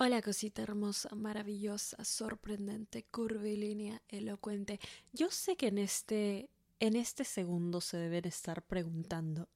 [0.00, 4.78] Hola cosita hermosa, maravillosa, sorprendente, curvilínea, elocuente.
[5.12, 9.48] Yo sé que en este, en este segundo se deben estar preguntando,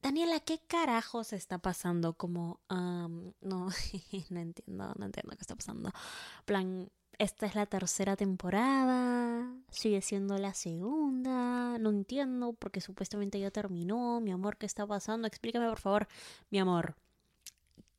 [0.00, 2.14] Daniela, ¿qué carajos está pasando?
[2.14, 3.34] Como, no,
[4.30, 5.92] no entiendo, no entiendo qué está pasando.
[6.46, 6.88] Plan,
[7.18, 14.22] esta es la tercera temporada, sigue siendo la segunda, no entiendo porque supuestamente ya terminó,
[14.22, 15.28] mi amor, ¿qué está pasando?
[15.28, 16.08] Explícame por favor,
[16.48, 16.96] mi amor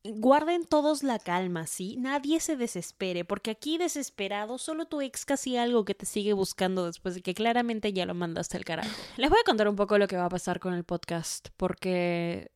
[0.04, 1.96] guarden todos la calma, ¿sí?
[1.98, 6.86] Nadie se desespere, porque aquí desesperado solo tu ex casi algo que te sigue buscando
[6.86, 8.90] después de que claramente ya lo mandaste al carajo.
[9.16, 12.50] Les voy a contar un poco lo que va a pasar con el podcast, porque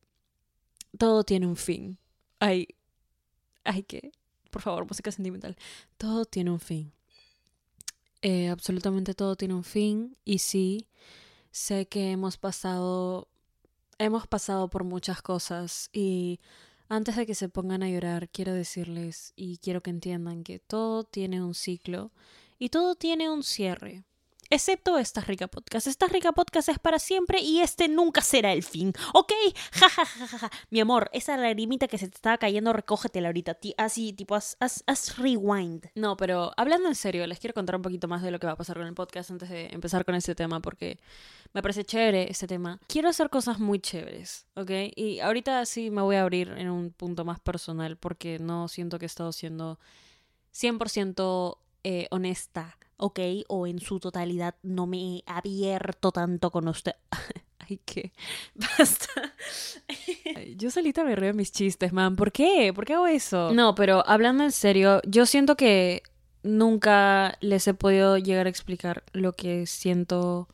[0.97, 1.99] todo tiene un fin.
[2.39, 2.67] Ay,
[3.63, 4.11] ay, que,
[4.49, 5.55] por favor, música sentimental.
[5.97, 6.91] Todo tiene un fin.
[8.21, 10.87] Eh, absolutamente todo tiene un fin y sí,
[11.51, 13.27] sé que hemos pasado,
[13.99, 16.39] hemos pasado por muchas cosas y
[16.89, 21.03] antes de que se pongan a llorar, quiero decirles y quiero que entiendan que todo
[21.03, 22.11] tiene un ciclo
[22.59, 24.03] y todo tiene un cierre.
[24.55, 25.85] Excepto esta rica podcast.
[25.85, 28.93] Esta rica podcast es para siempre y este nunca será el fin.
[29.13, 29.33] ¿Ok?
[29.73, 30.51] Ja, ja, ja, ja, ja.
[30.69, 33.57] Mi amor, esa lagrimita que se te estaba cayendo, recógetela ahorita.
[33.75, 35.89] Así, tipo, haz, haz, rewind.
[35.95, 38.53] No, pero hablando en serio, les quiero contar un poquito más de lo que va
[38.53, 40.99] a pasar con el podcast antes de empezar con este tema, porque
[41.51, 42.79] me parece chévere este tema.
[42.87, 44.71] Quiero hacer cosas muy chéveres, ¿ok?
[44.95, 48.99] Y ahorita sí me voy a abrir en un punto más personal, porque no siento
[48.99, 49.79] que he estado siendo
[50.53, 53.19] 100% eh, honesta ¿ok?
[53.47, 56.95] O en su totalidad no me he abierto tanto con usted.
[57.69, 58.13] Ay, qué.
[58.55, 59.33] Basta.
[60.55, 62.15] yo solita me río de mis chistes, man.
[62.15, 62.71] ¿Por qué?
[62.73, 63.51] ¿Por qué hago eso?
[63.53, 66.03] No, pero hablando en serio, yo siento que
[66.43, 70.47] nunca les he podido llegar a explicar lo que siento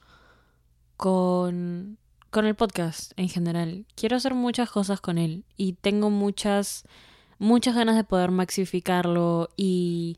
[0.95, 1.97] con,
[2.29, 3.85] con el podcast en general.
[3.95, 6.85] Quiero hacer muchas cosas con él y tengo muchas,
[7.39, 10.17] muchas ganas de poder maxificarlo y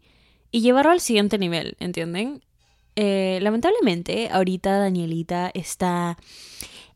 [0.53, 2.43] y llevarlo al siguiente nivel, ¿entienden?
[2.95, 6.15] Eh, lamentablemente, ahorita Danielita está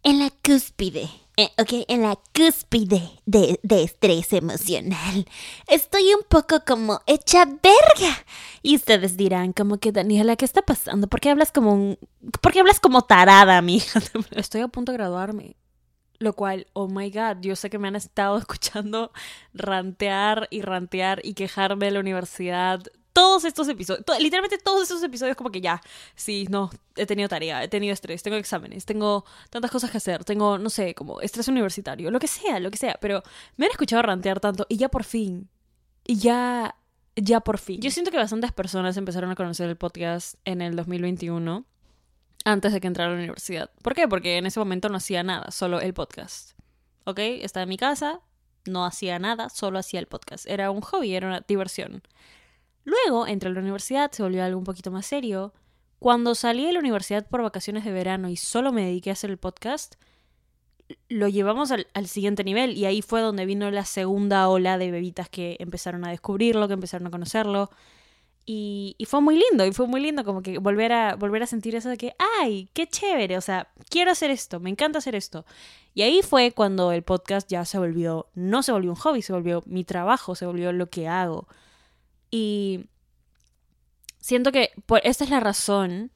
[0.03, 5.25] en la cúspide, eh, ok, en la cúspide de, de, estrés emocional.
[5.67, 8.15] Estoy un poco como hecha verga.
[8.61, 11.07] Y ustedes dirán, como que Daniela, ¿qué está pasando?
[11.07, 11.97] ¿Por qué hablas como un...
[12.41, 13.99] ¿Por qué hablas como tarada, mija?
[14.35, 15.55] Estoy a punto de graduarme.
[16.19, 19.11] Lo cual, oh my god, yo sé que me han estado escuchando
[19.55, 22.83] rantear y rantear y quejarme de la universidad
[23.17, 25.81] todos estos episodios, literalmente todos estos episodios como que ya,
[26.15, 30.23] sí, no, he tenido tarea, he tenido estrés, tengo exámenes, tengo tantas cosas que hacer,
[30.23, 33.23] tengo, no sé, como estrés universitario, lo que sea, lo que sea, pero
[33.55, 35.49] me han escuchado rantear tanto y ya por fin,
[36.05, 36.75] y ya,
[37.15, 37.81] ya por fin.
[37.81, 41.65] Yo siento que bastantes personas empezaron a conocer el podcast en el 2021
[42.45, 43.71] antes de que entrara a la universidad.
[43.81, 44.07] ¿Por qué?
[44.07, 46.51] Porque en ese momento no hacía nada, solo el podcast.
[47.05, 47.17] ¿Ok?
[47.17, 48.21] Estaba en mi casa,
[48.67, 50.45] no hacía nada, solo hacía el podcast.
[50.45, 52.03] Era un hobby, era una diversión.
[52.87, 55.53] Luego entré a la universidad, se volvió algo un poquito más serio.
[55.99, 59.29] Cuando salí de la universidad por vacaciones de verano y solo me dediqué a hacer
[59.29, 59.95] el podcast,
[61.09, 65.27] lo llevamos al, siguiente nivel y ahí fue donde vino la segunda ola de bebitas
[65.27, 67.71] que empezaron a descubrirlo, que empezaron a conocerlo.
[68.45, 71.47] Y, y, fue muy lindo, y fue muy lindo como que volver a, volver a
[71.47, 75.13] sentir eso de que, ay, qué chévere, o sea, quiero hacer esto, me encanta hacer
[75.15, 75.45] esto.
[75.93, 79.33] Y ahí fue cuando el podcast ya se volvió, no se volvió un hobby, se
[79.33, 81.49] volvió mi trabajo, se volvió lo que hago.
[82.31, 82.85] Y
[84.19, 86.11] siento que por, esta es la razón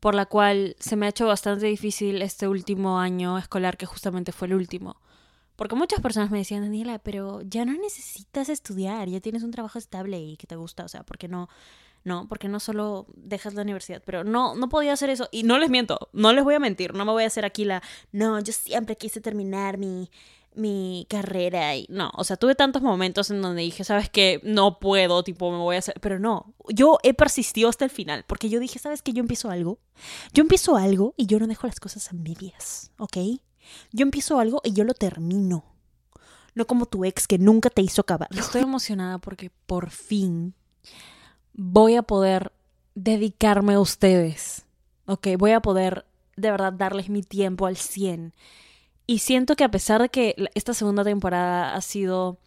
[0.00, 4.32] por la cual se me ha hecho bastante difícil este último año escolar, que justamente
[4.32, 4.96] fue el último.
[5.54, 9.78] Porque muchas personas me decían, Daniela, pero ya no necesitas estudiar, ya tienes un trabajo
[9.78, 11.48] estable y que te gusta, o sea, ¿por qué no?
[12.04, 15.28] No, porque no solo dejas la universidad, pero no, no podía hacer eso.
[15.30, 17.64] Y no les miento, no les voy a mentir, no me voy a hacer aquí
[17.64, 20.10] la, no, yo siempre quise terminar mi,
[20.54, 24.78] mi carrera y no, o sea, tuve tantos momentos en donde dije, sabes que no
[24.78, 28.48] puedo, tipo, me voy a hacer, pero no, yo he persistido hasta el final, porque
[28.48, 29.78] yo dije, sabes que yo empiezo algo,
[30.32, 33.16] yo empiezo algo y yo no dejo las cosas a medias, ¿ok?
[33.92, 35.64] Yo empiezo algo y yo lo termino,
[36.54, 38.28] no como tu ex que nunca te hizo acabar.
[38.36, 40.54] Estoy emocionada porque por fin
[41.54, 42.52] voy a poder
[42.94, 44.64] dedicarme a ustedes,
[45.06, 45.28] ¿ok?
[45.38, 46.04] Voy a poder
[46.36, 48.34] de verdad darles mi tiempo al 100
[49.12, 52.38] y siento que a pesar de que esta segunda temporada ha sido,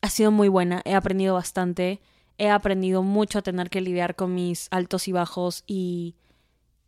[0.00, 2.00] ha sido muy buena, he aprendido bastante,
[2.38, 6.14] he aprendido mucho a tener que lidiar con mis altos y bajos y,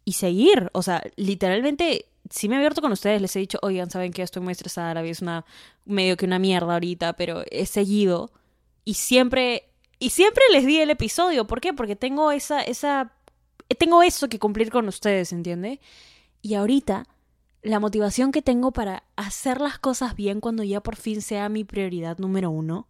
[0.04, 0.70] y seguir.
[0.74, 4.22] O sea, literalmente, sí me he abierto con ustedes, les he dicho, oigan, saben que
[4.22, 5.44] estoy muy estresada, la vida es una,
[5.86, 8.30] medio que una mierda ahorita, pero he seguido
[8.84, 9.64] y siempre,
[9.98, 11.48] y siempre les di el episodio.
[11.48, 11.72] ¿Por qué?
[11.72, 13.10] Porque tengo esa, esa,
[13.76, 15.80] tengo eso que cumplir con ustedes, ¿entiende?
[16.42, 17.08] Y ahorita
[17.66, 21.64] la motivación que tengo para hacer las cosas bien cuando ya por fin sea mi
[21.64, 22.88] prioridad número uno,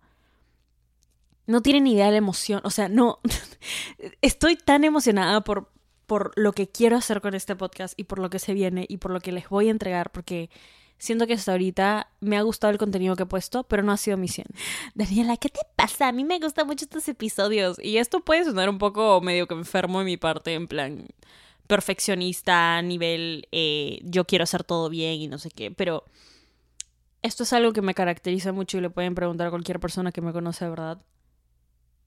[1.46, 2.60] no tienen idea de la emoción.
[2.64, 3.20] O sea, no.
[4.20, 5.70] Estoy tan emocionada por,
[6.06, 8.98] por lo que quiero hacer con este podcast y por lo que se viene y
[8.98, 10.50] por lo que les voy a entregar, porque
[10.98, 13.96] siento que hasta ahorita me ha gustado el contenido que he puesto, pero no ha
[13.96, 14.46] sido misión.
[14.94, 16.08] Daniela, ¿qué te pasa?
[16.08, 17.78] A mí me gustan mucho estos episodios.
[17.82, 21.06] Y esto puede sonar un poco medio que enfermo en mi parte, en plan
[21.66, 26.04] perfeccionista, a nivel eh, yo quiero hacer todo bien y no sé qué, pero
[27.22, 30.20] esto es algo que me caracteriza mucho y le pueden preguntar a cualquier persona que
[30.20, 31.02] me conoce verdad.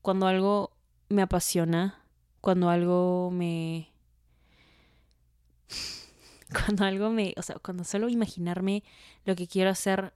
[0.01, 0.71] Cuando algo
[1.09, 2.01] me apasiona,
[2.41, 3.91] cuando algo me...
[6.53, 7.33] Cuando algo me...
[7.37, 8.83] O sea, cuando solo imaginarme
[9.25, 10.13] lo que quiero hacer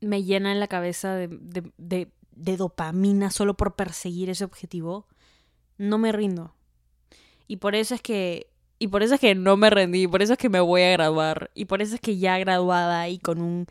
[0.00, 5.06] me llena en la cabeza de, de, de, de dopamina solo por perseguir ese objetivo,
[5.78, 6.54] no me rindo.
[7.46, 8.48] Y por eso es que
[8.78, 10.90] y por eso es que no me rendí, por eso es que me voy a
[10.90, 13.66] graduar y por eso es que ya graduada y con un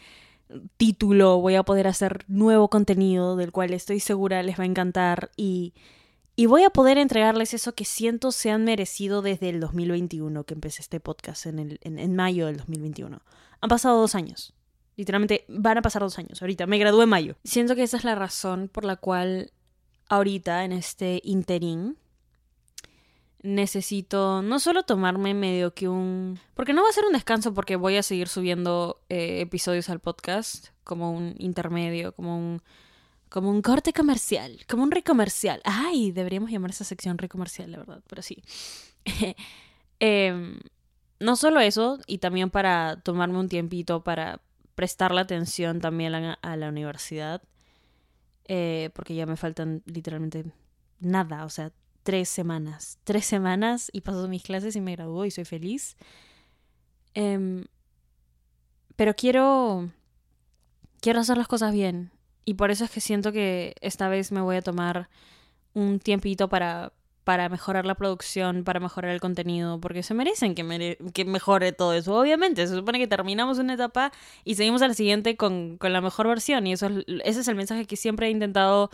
[0.78, 5.32] título voy a poder hacer nuevo contenido del cual estoy segura les va a encantar
[5.36, 5.74] y
[6.36, 10.56] y voy a poder entregarles eso que siento se han merecido desde el 2021 que
[10.56, 13.22] empecé este podcast en, el, en, en mayo del 2021.
[13.62, 14.54] Han pasado dos años.
[14.96, 16.42] Literalmente van a pasar dos años.
[16.42, 17.36] Ahorita me gradué en mayo.
[17.44, 19.52] Siento que esa es la razón por la cual
[20.10, 21.98] ahorita en este interín
[23.44, 26.40] necesito no solo tomarme medio que un...
[26.56, 30.00] Porque no va a ser un descanso porque voy a seguir subiendo eh, episodios al
[30.00, 32.62] podcast como un intermedio, como un...
[33.30, 35.60] Como un corte comercial, como un recomercial.
[35.66, 38.44] Ay, deberíamos llamar esa sección recomercial, la verdad, pero sí.
[40.00, 40.60] eh,
[41.20, 44.42] no solo eso, y también para tomarme un tiempito para
[44.76, 47.42] prestar la atención también a, a la universidad,
[48.46, 50.46] eh, porque ya me faltan literalmente
[51.00, 51.72] nada, o sea,
[52.04, 53.00] tres semanas.
[53.04, 55.96] Tres semanas y paso mis clases y me graduó y soy feliz.
[57.16, 57.66] Eh,
[58.96, 59.90] pero quiero.
[61.02, 62.12] Quiero hacer las cosas bien.
[62.46, 65.10] Y por eso es que siento que esta vez me voy a tomar
[65.74, 70.98] un tiempito para, para mejorar la producción, para mejorar el contenido, porque se merecen que,
[71.14, 72.16] que mejore todo eso.
[72.16, 74.12] Obviamente, se supone que terminamos una etapa
[74.46, 76.68] y seguimos a la siguiente con, con la mejor versión.
[76.68, 78.90] Y eso es, ese es el mensaje que siempre he intentado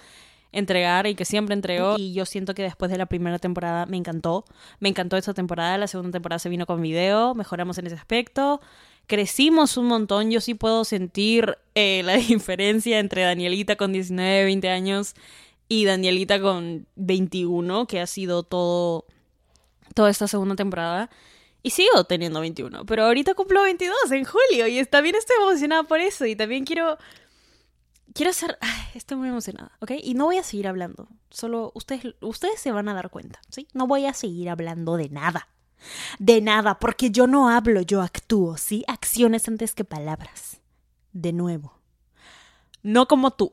[0.52, 1.96] entregar y que siempre entregó.
[1.98, 4.46] Y yo siento que después de la primera temporada me encantó.
[4.80, 5.78] Me encantó esta temporada.
[5.78, 7.36] La segunda temporada se vino con video.
[7.36, 8.62] Mejoramos en ese aspecto.
[9.08, 10.32] Crecimos un montón.
[10.32, 15.16] Yo sí puedo sentir eh, la diferencia entre Danielita con 19, 20 años
[15.68, 19.06] y Danielita con 21, que ha sido todo
[19.94, 21.10] toda esta segunda temporada.
[21.62, 26.00] Y sigo teniendo 21, pero ahorita cumplo 22 en julio y también estoy emocionada por
[26.00, 26.98] eso y también quiero
[28.14, 28.58] quiero hacer.
[28.94, 29.92] estoy muy emocionada, ¿ok?
[30.02, 31.08] Y no voy a seguir hablando.
[31.30, 33.68] Solo ustedes, ustedes se van a dar cuenta, ¿sí?
[33.74, 35.48] No voy a seguir hablando de nada.
[36.18, 38.84] De nada, porque yo no hablo, yo actúo, ¿sí?
[38.88, 40.60] Acciones antes que palabras.
[41.14, 41.79] De nuevo.
[42.82, 43.52] No como tú.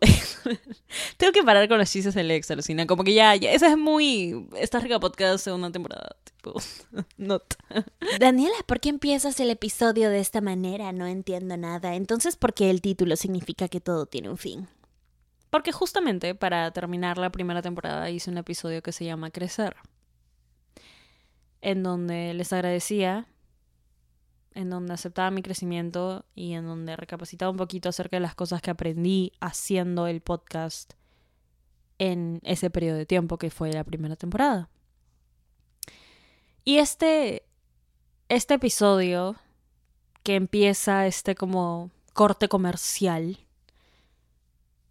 [1.17, 2.87] Tengo que parar con los chistes del ex, alucina.
[2.87, 3.53] Como que ya, ya.
[3.53, 4.49] Esa es muy.
[4.57, 6.17] Esta rica podcast segunda temporada.
[6.25, 6.55] Tipo.
[7.17, 7.55] Not.
[8.21, 10.93] Daniela, ¿por qué empiezas el episodio de esta manera?
[10.93, 11.97] No entiendo nada.
[11.97, 14.69] Entonces, ¿por qué el título significa que todo tiene un fin?
[15.51, 19.75] Porque justamente para terminar la primera temporada hice un episodio que se llama Crecer.
[21.63, 23.27] En donde les agradecía
[24.57, 28.63] en donde aceptaba mi crecimiento y en donde recapacitaba un poquito acerca de las cosas
[28.63, 30.95] que aprendí haciendo el podcast
[31.99, 34.71] en ese periodo de tiempo que fue la primera temporada.
[36.65, 37.45] Y este,
[38.29, 39.37] este episodio
[40.23, 43.39] que empieza este como corte comercial,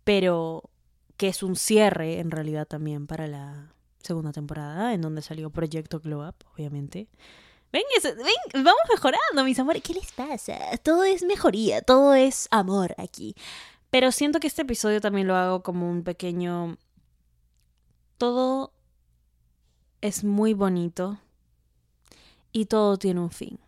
[0.03, 0.69] pero
[1.17, 5.99] que es un cierre en realidad también para la segunda temporada, en donde salió Proyecto
[5.99, 7.09] Glow Up, obviamente.
[7.75, 9.83] Ven, ven, vamos mejorando, mis amores.
[9.83, 10.57] ¿Qué les pasa?
[10.81, 13.35] Todo es mejoría, todo es amor aquí.
[13.89, 16.77] Pero siento que este episodio también lo hago como un pequeño...
[18.17, 18.71] Todo
[19.99, 21.19] es muy bonito
[22.53, 23.59] y todo tiene un fin.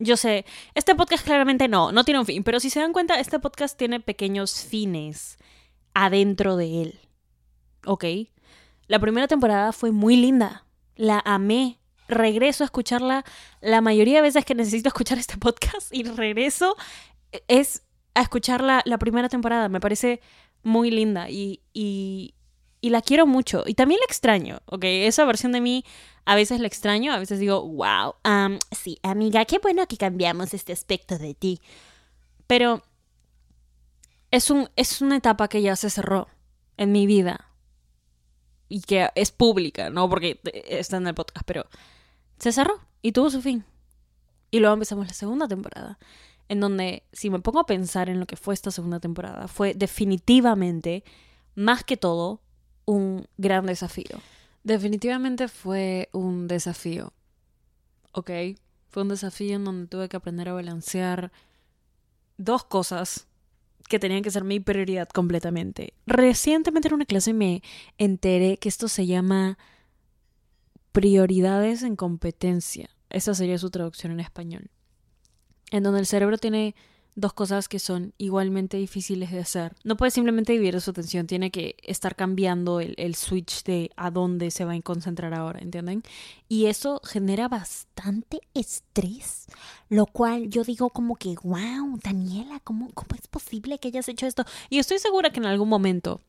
[0.00, 3.20] Yo sé, este podcast claramente no, no tiene un fin, pero si se dan cuenta,
[3.20, 5.38] este podcast tiene pequeños fines
[5.94, 7.00] adentro de él.
[7.86, 8.04] ¿Ok?
[8.88, 10.66] La primera temporada fue muy linda.
[10.96, 11.78] La amé
[12.12, 13.24] regreso a escucharla
[13.60, 16.76] la mayoría de veces que necesito escuchar este podcast y regreso
[17.48, 17.82] es
[18.14, 19.68] a escucharla la primera temporada.
[19.68, 20.20] Me parece
[20.62, 22.34] muy linda y, y,
[22.80, 23.64] y, la quiero mucho.
[23.66, 24.84] Y también la extraño, ¿ok?
[24.84, 25.84] Esa versión de mí
[26.24, 30.54] a veces la extraño, a veces digo, wow, um, sí, amiga, qué bueno que cambiamos
[30.54, 31.60] este aspecto de ti.
[32.46, 32.82] Pero
[34.30, 36.28] es, un, es una etapa que ya se cerró
[36.76, 37.48] en mi vida
[38.68, 40.08] y que es pública, ¿no?
[40.08, 41.66] Porque está en el podcast, pero
[42.42, 43.64] se cerró y tuvo su fin.
[44.50, 46.00] Y luego empezamos la segunda temporada,
[46.48, 49.74] en donde, si me pongo a pensar en lo que fue esta segunda temporada, fue
[49.74, 51.04] definitivamente
[51.54, 52.40] más que todo,
[52.84, 54.18] un gran desafío.
[54.64, 57.12] Definitivamente fue un desafío.
[58.10, 58.30] ¿Ok?
[58.88, 61.30] Fue un desafío en donde tuve que aprender a balancear
[62.38, 63.28] dos cosas
[63.88, 65.94] que tenían que ser mi prioridad completamente.
[66.06, 67.62] Recientemente en una clase me
[67.98, 69.58] enteré que esto se llama
[70.92, 72.90] prioridades en competencia.
[73.10, 74.70] Esa sería su traducción en español.
[75.70, 76.74] En donde el cerebro tiene
[77.14, 79.74] dos cosas que son igualmente difíciles de hacer.
[79.84, 84.50] No puede simplemente dividir su atención, tiene que estar cambiando el, switch de a dónde
[84.50, 86.02] se va a concentrar ahora, ¿entienden?
[86.48, 89.46] Y eso genera bastante estrés,
[89.88, 94.26] lo cual yo digo como que, wow, Daniela, ¿cómo, cómo es posible que hayas hecho
[94.26, 94.44] esto?
[94.70, 96.20] Y estoy segura que en algún momento,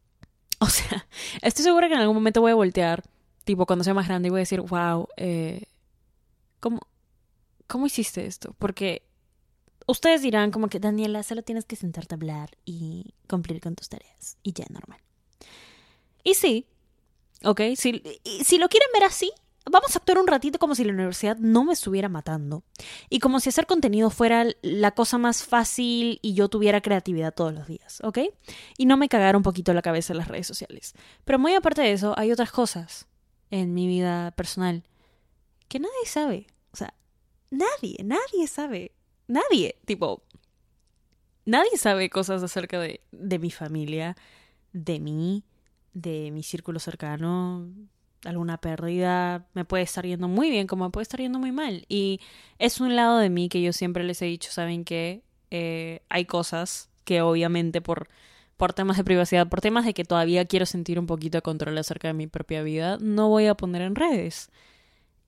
[0.58, 1.06] o sea,
[1.42, 3.02] estoy segura que en algún momento voy a voltear,
[3.50, 5.64] tipo cuando sea más grande, y voy a decir, wow, eh,
[6.60, 6.80] ¿cómo,
[7.66, 8.54] ¿cómo hiciste esto?
[8.58, 9.02] Porque
[9.90, 13.88] Ustedes dirán como que, Daniela, solo tienes que sentarte a hablar y cumplir con tus
[13.88, 14.36] tareas.
[14.40, 15.00] Y ya, normal.
[16.22, 16.66] Y sí,
[17.42, 17.60] ¿ok?
[17.74, 18.00] Si,
[18.44, 19.32] si lo quieren ver así,
[19.68, 22.62] vamos a actuar un ratito como si la universidad no me estuviera matando.
[23.08, 27.52] Y como si hacer contenido fuera la cosa más fácil y yo tuviera creatividad todos
[27.52, 28.18] los días, ¿ok?
[28.78, 30.94] Y no me cagara un poquito la cabeza en las redes sociales.
[31.24, 33.08] Pero muy aparte de eso, hay otras cosas
[33.50, 34.84] en mi vida personal
[35.68, 36.46] que nadie sabe.
[36.72, 36.94] O sea,
[37.50, 38.92] nadie, nadie sabe
[39.30, 40.22] nadie, tipo,
[41.44, 44.16] nadie sabe cosas acerca de, de mi familia,
[44.72, 45.44] de mí,
[45.94, 47.68] de mi círculo cercano,
[48.24, 51.86] alguna pérdida, me puede estar yendo muy bien como me puede estar yendo muy mal.
[51.88, 52.20] Y
[52.58, 56.26] es un lado de mí que yo siempre les he dicho, saben que eh, hay
[56.26, 58.08] cosas que obviamente por,
[58.60, 61.78] por temas de privacidad, por temas de que todavía quiero sentir un poquito de control
[61.78, 64.50] acerca de mi propia vida, no voy a poner en redes.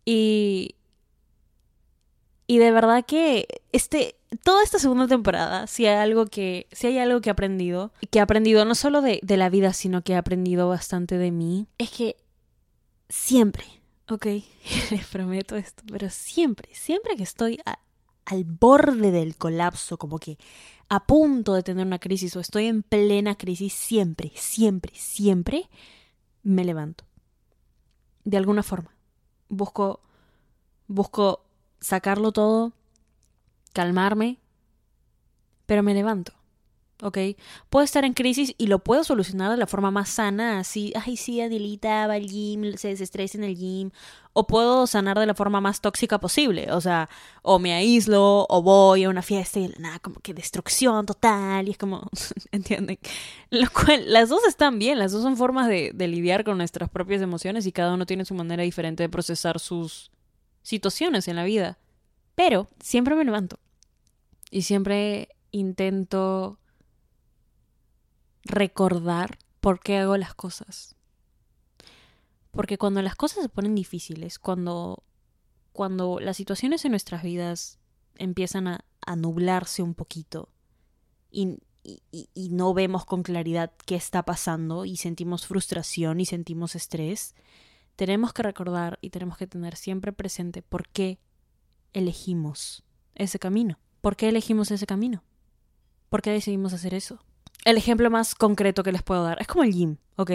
[0.04, 0.74] Y
[2.46, 6.98] y de verdad que este, toda esta segunda temporada, si hay algo que, si hay
[6.98, 10.12] algo que he aprendido, que he aprendido no solo de, de la vida, sino que
[10.12, 12.16] he aprendido bastante de mí, es que
[13.08, 13.64] siempre,
[14.10, 14.26] ok,
[14.90, 17.58] les prometo esto, pero siempre, siempre que estoy
[18.24, 20.38] al borde del colapso, como que
[20.88, 25.68] a punto de tener una crisis o estoy en plena crisis, siempre, siempre, siempre
[26.42, 27.04] me levanto.
[28.24, 28.94] De alguna forma.
[29.48, 30.00] Busco,
[30.86, 31.44] busco
[31.80, 32.72] sacarlo todo,
[33.72, 34.38] calmarme,
[35.66, 36.32] pero me levanto.
[37.02, 37.18] ¿Ok?
[37.68, 41.16] Puedo estar en crisis y lo puedo solucionar de la forma más sana, así, ay,
[41.16, 43.90] sí, Adilita va al gym, se desestresa en el gym,
[44.32, 47.10] o puedo sanar de la forma más tóxica posible, o sea,
[47.42, 51.72] o me aíslo, o voy a una fiesta y nada, como que destrucción total, y
[51.72, 52.08] es como,
[52.52, 52.98] ¿entienden?
[53.50, 56.88] Lo cual, las dos están bien, las dos son formas de, de lidiar con nuestras
[56.88, 60.10] propias emociones y cada uno tiene su manera diferente de procesar sus
[60.62, 61.78] situaciones en la vida.
[62.34, 63.58] Pero siempre me levanto
[64.50, 66.58] y siempre intento
[68.44, 70.96] recordar por qué hago las cosas.
[72.50, 75.04] Porque cuando las cosas se ponen difíciles, cuando,
[75.72, 77.78] cuando las situaciones en nuestras vidas
[78.16, 78.84] empiezan a,
[79.16, 80.48] nublarse un poquito
[81.30, 87.34] y, y, no vemos con claridad qué está pasando y sentimos frustración y sentimos estrés,
[87.96, 91.18] tenemos que recordar y tenemos que tener siempre presente por qué
[91.92, 92.84] elegimos
[93.14, 93.78] ese camino.
[94.00, 95.24] ¿Por qué elegimos ese camino?
[96.08, 97.24] ¿Por qué decidimos hacer eso?
[97.64, 100.30] El ejemplo más concreto que les puedo dar es como el gym, ¿ok?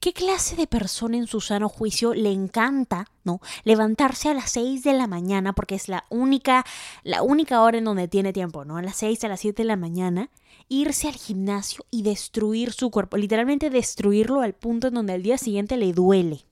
[0.00, 3.40] ¿Qué clase de persona en su sano juicio le encanta, ¿no?
[3.64, 6.64] Levantarse a las 6 de la mañana porque es la única
[7.02, 8.76] la única hora en donde tiene tiempo, ¿no?
[8.76, 10.30] A las 6 a las 7 de la mañana
[10.68, 15.36] irse al gimnasio y destruir su cuerpo, literalmente destruirlo al punto en donde al día
[15.36, 16.46] siguiente le duele.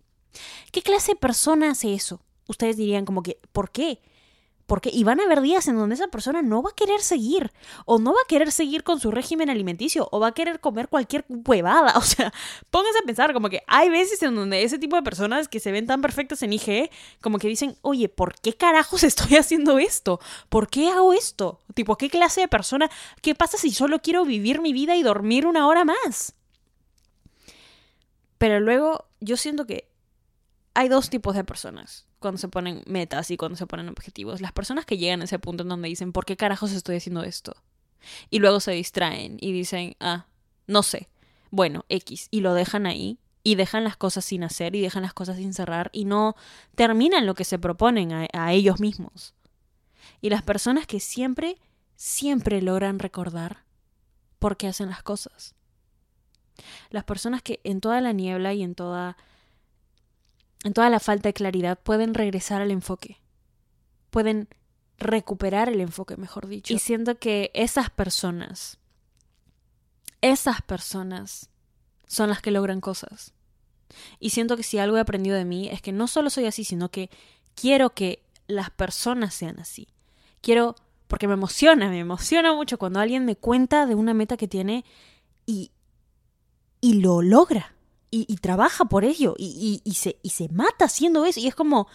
[0.72, 2.20] ¿Qué clase de persona hace eso?
[2.46, 4.00] Ustedes dirían como que, ¿por qué?
[4.70, 7.50] Porque y van a haber días en donde esa persona no va a querer seguir,
[7.86, 10.86] o no va a querer seguir con su régimen alimenticio, o va a querer comer
[10.86, 11.94] cualquier huevada.
[11.98, 12.32] O sea,
[12.70, 15.72] pónganse a pensar, como que hay veces en donde ese tipo de personas que se
[15.72, 16.88] ven tan perfectas en IGE,
[17.20, 20.20] como que dicen, oye, ¿por qué carajos estoy haciendo esto?
[20.48, 21.58] ¿Por qué hago esto?
[21.74, 22.88] Tipo, ¿qué clase de persona?
[23.22, 26.36] ¿Qué pasa si solo quiero vivir mi vida y dormir una hora más?
[28.38, 29.89] Pero luego yo siento que
[30.80, 34.40] hay dos tipos de personas cuando se ponen metas y cuando se ponen objetivos.
[34.40, 37.22] Las personas que llegan a ese punto en donde dicen, ¿por qué carajos estoy haciendo
[37.22, 37.54] esto?
[38.30, 40.24] Y luego se distraen y dicen, ah,
[40.66, 41.10] no sé,
[41.50, 45.12] bueno, X, y lo dejan ahí y dejan las cosas sin hacer y dejan las
[45.12, 46.34] cosas sin cerrar y no
[46.76, 49.34] terminan lo que se proponen a, a ellos mismos.
[50.22, 51.58] Y las personas que siempre,
[51.94, 53.64] siempre logran recordar
[54.38, 55.54] por qué hacen las cosas.
[56.88, 59.18] Las personas que en toda la niebla y en toda
[60.64, 63.20] en toda la falta de claridad, pueden regresar al enfoque.
[64.10, 64.48] Pueden
[64.98, 66.72] recuperar el enfoque, mejor dicho.
[66.74, 68.80] Y siento que esas personas
[70.22, 71.50] esas personas
[72.06, 73.32] son las que logran cosas.
[74.18, 76.64] Y siento que si algo he aprendido de mí es que no solo soy así,
[76.64, 77.10] sino que
[77.54, 79.88] quiero que las personas sean así.
[80.40, 80.76] Quiero,
[81.08, 84.84] porque me emociona, me emociona mucho cuando alguien me cuenta de una meta que tiene
[85.46, 85.72] y,
[86.80, 87.74] y lo logra.
[88.12, 89.34] Y, trabaja por ello.
[89.38, 91.38] Y, y, se, y se mata haciendo eso.
[91.38, 91.86] Y es como,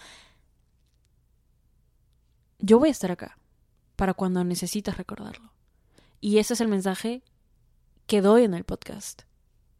[2.58, 3.38] yo voy a estar acá
[3.96, 5.52] para cuando necesitas recordarlo.
[6.20, 7.22] Y ese es el mensaje
[8.06, 9.22] que doy en el podcast.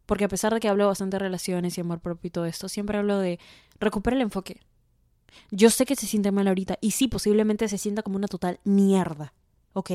[0.05, 2.69] Porque a pesar de que hablo bastante de relaciones y amor propio y todo esto,
[2.69, 3.39] siempre hablo de
[3.79, 4.61] recupera el enfoque.
[5.51, 8.59] Yo sé que se siente mal ahorita y sí, posiblemente se sienta como una total
[8.63, 9.33] mierda.
[9.77, 9.91] ¿Ok?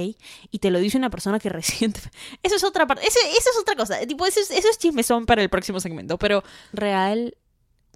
[0.52, 2.00] Y te lo dice una persona que reciente.
[2.44, 3.04] Eso es otra parte.
[3.04, 3.98] Eso, es otra cosa.
[4.06, 6.18] Tipo, eso es, eso para el próximo segmento.
[6.18, 7.36] Pero real,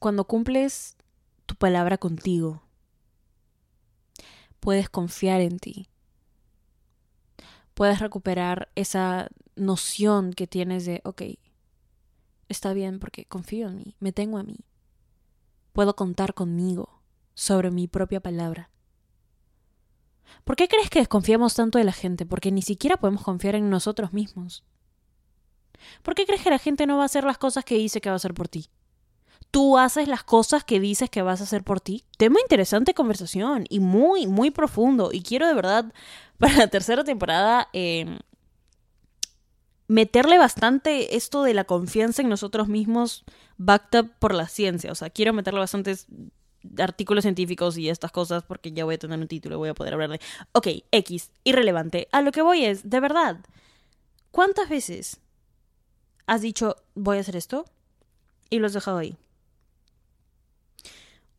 [0.00, 0.96] cuando cumples
[1.46, 2.64] tu palabra contigo,
[4.58, 5.88] puedes confiar en ti.
[7.74, 11.22] Puedes recuperar esa noción que tienes de, ok,
[12.48, 14.58] está bien porque confío en mí, me tengo a mí.
[15.72, 17.00] Puedo contar conmigo
[17.34, 18.70] sobre mi propia palabra.
[20.44, 22.26] ¿Por qué crees que desconfiamos tanto de la gente?
[22.26, 24.64] Porque ni siquiera podemos confiar en nosotros mismos.
[26.02, 28.08] ¿Por qué crees que la gente no va a hacer las cosas que dice que
[28.08, 28.70] va a hacer por ti?
[29.56, 32.04] tú haces las cosas que dices que vas a hacer por ti.
[32.18, 35.10] Tema interesante conversación y muy, muy profundo.
[35.12, 35.94] Y quiero de verdad,
[36.38, 38.18] para la tercera temporada, em,
[39.88, 43.24] meterle bastante esto de la confianza en nosotros mismos,
[43.56, 44.92] backed up por la ciencia.
[44.92, 46.06] O sea, quiero meterle bastantes
[46.78, 49.94] artículos científicos y estas cosas porque ya voy a tener un título voy a poder
[49.94, 50.20] hablar de...
[50.52, 52.08] Ok, X, irrelevante.
[52.12, 53.38] A lo que voy es, de verdad,
[54.30, 55.20] ¿cuántas veces
[56.26, 57.64] has dicho voy a hacer esto
[58.50, 59.16] y lo has dejado ahí?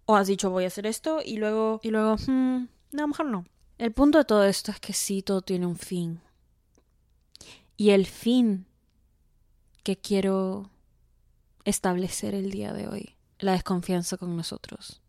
[0.05, 3.07] O has dicho voy a hacer esto y luego, y luego, hmm, no, a lo
[3.07, 3.46] mejor no.
[3.77, 6.22] El punto de todo esto es que sí, todo tiene un fin.
[7.75, 8.65] Y el fin
[9.84, 10.72] que quiero
[11.63, 15.01] establecer el día de hoy, la desconfianza con nosotros,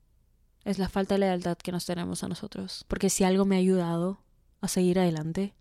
[0.69, 2.85] es la falta de lealtad que nos tenemos a nosotros.
[2.89, 4.21] Porque si algo me ha ayudado
[4.61, 5.55] a seguir adelante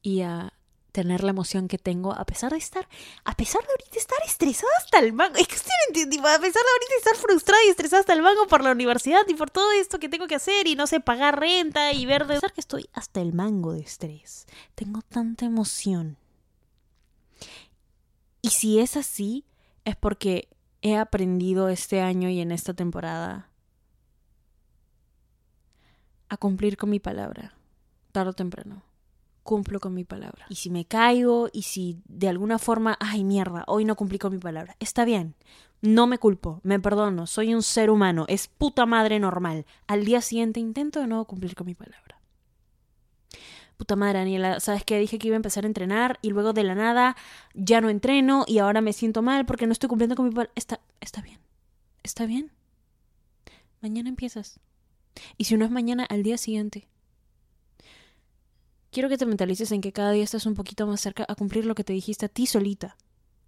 [0.00, 0.54] y a
[0.92, 2.88] tener la emoción que tengo a pesar de estar,
[3.24, 5.36] a pesar de ahorita estar estresada hasta el mango.
[5.36, 8.46] Es que estoy entendiendo, a pesar de ahorita estar frustrada y estresada hasta el mango
[8.46, 11.38] por la universidad y por todo esto que tengo que hacer y no sé, pagar
[11.38, 12.36] renta y ver de...
[12.36, 14.46] A pesar que estoy hasta el mango de estrés.
[14.74, 16.16] Tengo tanta emoción.
[18.40, 19.44] Y si es así,
[19.84, 20.48] es porque
[20.80, 23.50] he aprendido este año y en esta temporada
[26.28, 27.54] a cumplir con mi palabra,
[28.12, 28.82] tarde o temprano
[29.48, 30.44] cumplo con mi palabra.
[30.50, 34.30] Y si me caigo y si de alguna forma, ay mierda, hoy no cumplí con
[34.30, 35.36] mi palabra, está bien.
[35.80, 39.64] No me culpo, me perdono, soy un ser humano, es puta madre normal.
[39.86, 42.20] Al día siguiente intento de nuevo cumplir con mi palabra.
[43.78, 44.98] Puta madre, Daniela, ¿sabes qué?
[44.98, 47.16] Dije que iba a empezar a entrenar y luego de la nada
[47.54, 50.52] ya no entreno y ahora me siento mal porque no estoy cumpliendo con mi palabra.
[50.56, 51.38] Está, está bien,
[52.02, 52.52] está bien.
[53.80, 54.60] Mañana empiezas.
[55.36, 56.88] Y si no es mañana, al día siguiente
[58.90, 61.66] quiero que te mentalices en que cada día estás un poquito más cerca a cumplir
[61.66, 62.96] lo que te dijiste a ti solita,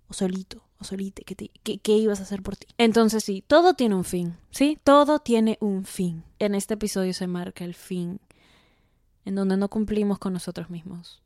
[0.09, 2.67] o solito, o solite, que, te, que, ibas a hacer por ti.
[2.79, 4.79] Entonces sí, todo tiene un fin, ¿sí?
[4.83, 6.25] Todo tiene un fin.
[6.39, 8.21] En este episodio se marca el fin,
[9.25, 11.23] en donde no cumplimos con nosotros mismos.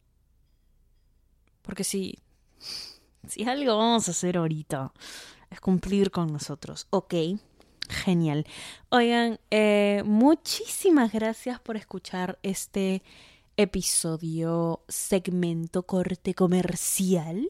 [1.62, 2.18] Porque si,
[3.26, 4.92] si algo vamos a hacer ahorita
[5.50, 7.14] es cumplir con nosotros, ¿ok?
[7.88, 8.46] Genial.
[8.90, 13.02] Oigan, eh, muchísimas gracias por escuchar este
[13.56, 17.48] episodio, segmento, corte comercial.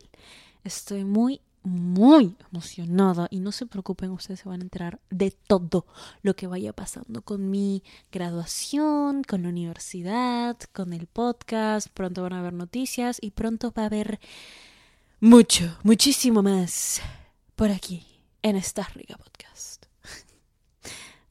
[0.65, 5.87] Estoy muy, muy emocionada y no se preocupen, ustedes se van a enterar de todo
[6.23, 11.89] lo que vaya pasando con mi graduación, con la universidad, con el podcast.
[11.89, 14.21] Pronto van a haber noticias y pronto va a haber
[15.21, 17.01] mucho, muchísimo más
[17.57, 18.07] por aquí
[18.43, 19.74] en esta riga podcast.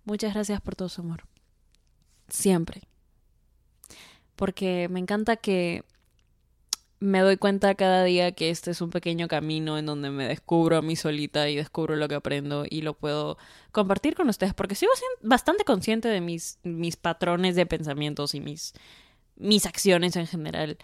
[0.05, 1.23] Muchas gracias por todo su amor.
[2.27, 2.83] Siempre
[4.35, 5.83] porque me encanta que
[6.99, 10.77] me doy cuenta cada día que este es un pequeño camino en donde me descubro
[10.77, 13.37] a mí solita y descubro lo que aprendo y lo puedo
[13.71, 18.73] compartir con ustedes porque siendo bastante consciente de mis, mis patrones de pensamientos y mis,
[19.35, 20.77] mis acciones en general.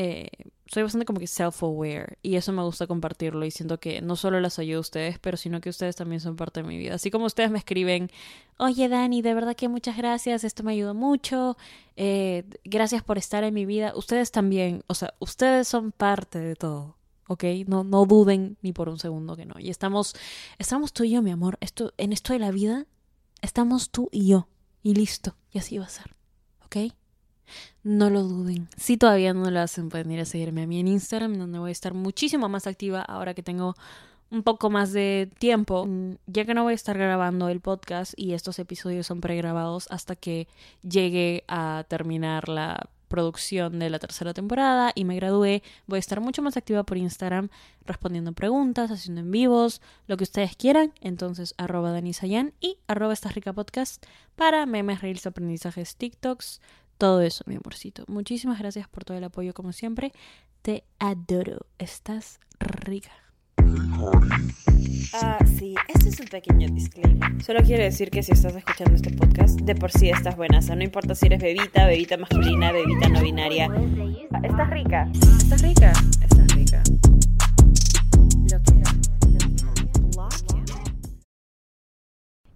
[0.00, 0.28] Eh,
[0.66, 4.38] soy bastante como que self-aware y eso me gusta compartirlo y siento que no solo
[4.38, 6.94] las ayudo a ustedes, pero sino que ustedes también son parte de mi vida.
[6.94, 8.08] Así como ustedes me escriben,
[8.58, 11.56] oye Dani, de verdad que muchas gracias, esto me ayudó mucho,
[11.96, 16.54] eh, gracias por estar en mi vida, ustedes también, o sea, ustedes son parte de
[16.54, 16.96] todo.
[17.26, 17.44] ¿ok?
[17.66, 19.56] No, no duden ni por un segundo que no.
[19.58, 20.14] Y estamos,
[20.58, 21.58] estamos tú y yo, mi amor.
[21.60, 22.86] Esto, en esto de la vida,
[23.42, 24.48] estamos tú y yo.
[24.82, 25.36] Y listo.
[25.50, 26.14] Y así va a ser.
[26.64, 26.94] ¿Ok?
[27.82, 28.68] No lo duden.
[28.76, 31.70] Si todavía no lo hacen, pueden ir a seguirme a mí en Instagram, donde voy
[31.70, 33.74] a estar muchísimo más activa ahora que tengo
[34.30, 38.12] un poco más de tiempo, mm, ya que no voy a estar grabando el podcast
[38.16, 40.48] y estos episodios son pregrabados hasta que
[40.82, 46.20] llegue a terminar la producción de la tercera temporada y me gradué, voy a estar
[46.20, 47.48] mucho más activa por Instagram
[47.84, 50.92] respondiendo preguntas, haciendo en vivos, lo que ustedes quieran.
[51.00, 54.04] Entonces, arroba Danisayan y arroba esta rica podcast
[54.36, 56.60] para memes, reels, aprendizajes, TikToks,
[56.98, 58.04] todo eso, mi amorcito.
[58.08, 60.12] Muchísimas gracias por todo el apoyo, como siempre.
[60.62, 61.66] Te adoro.
[61.78, 63.12] Estás rica.
[65.14, 67.42] Ah, sí, este es un pequeño disclaimer.
[67.42, 70.58] Solo quiero decir que si estás escuchando este podcast, de por sí estás buena.
[70.58, 73.66] O sea, no importa si eres bebita, bebita masculina, bebita no binaria.
[74.42, 75.08] Estás rica.
[75.14, 75.92] Estás rica.
[75.92, 76.27] Estás rica.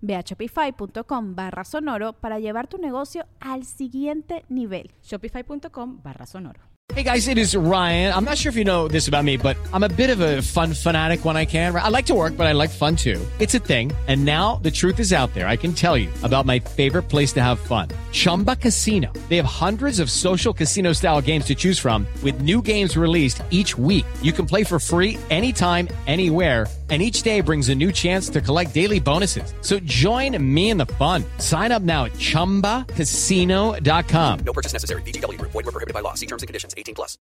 [0.00, 4.90] Ve a shopify.com barra sonoro para llevar tu negocio al siguiente nivel.
[5.02, 6.72] Shopify.com barra sonoro.
[6.94, 8.12] Hey guys, it is Ryan.
[8.12, 10.42] I'm not sure if you know this about me, but I'm a bit of a
[10.42, 11.74] fun fanatic when I can.
[11.74, 13.18] I like to work, but I like fun too.
[13.38, 13.92] It's a thing.
[14.08, 15.48] And now the truth is out there.
[15.48, 17.88] I can tell you about my favorite place to have fun.
[18.10, 19.10] Chumba Casino.
[19.30, 23.42] They have hundreds of social casino style games to choose from with new games released
[23.48, 24.04] each week.
[24.20, 28.42] You can play for free anytime, anywhere and each day brings a new chance to
[28.42, 29.54] collect daily bonuses.
[29.62, 31.24] So join me in the fun.
[31.38, 34.38] Sign up now at ChumbaCasino.com.
[34.44, 35.00] No purchase necessary.
[35.02, 35.40] BGW.
[35.40, 36.12] Void were prohibited by law.
[36.12, 36.74] See terms and conditions.
[36.76, 37.16] 18 plus.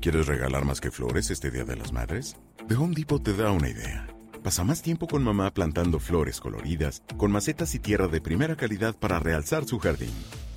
[0.00, 2.36] ¿Quieres regalar más que flores este Día de las Madres?
[2.68, 4.06] The Home Depot te da una idea.
[4.42, 8.96] Pasa más tiempo con mamá plantando flores coloridas, con macetas y tierra de primera calidad
[8.96, 10.12] para realzar su jardín.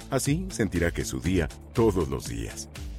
[0.09, 2.69] Así sentirá que es su día todos los días.